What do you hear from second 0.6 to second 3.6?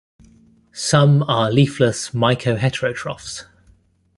Some are leafless myco-heterotrophs.